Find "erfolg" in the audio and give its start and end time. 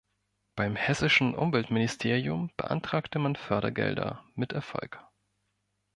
4.51-4.99